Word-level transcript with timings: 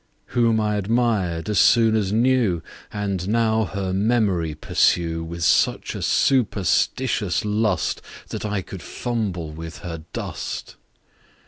Whom 0.33 0.59
I 0.59 0.79
admir'd, 0.79 1.47
as 1.47 1.59
soon 1.59 1.95
as 1.95 2.11
knew, 2.11 2.63
And 2.91 3.27
now 3.29 3.65
her 3.65 3.93
Memory 3.93 4.55
pursue 4.55 5.23
With 5.23 5.43
such 5.43 5.93
a 5.93 6.01
superstitious 6.01 7.45
Lust, 7.45 8.01
That 8.29 8.43
I 8.43 8.63
could 8.63 8.81
fumble 8.81 9.51
with 9.51 9.77
her 9.85 10.01
Dust. 10.11 10.75